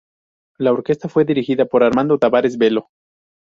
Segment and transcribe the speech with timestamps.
[0.57, 2.87] La orquesta fue dirigida por Armando Tavares Belo.